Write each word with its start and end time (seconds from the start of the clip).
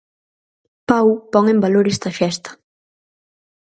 Pau 0.89 1.07
pon 1.31 1.45
en 1.53 1.57
valor 1.65 1.85
esta 1.93 2.09
xesta. 2.17 2.51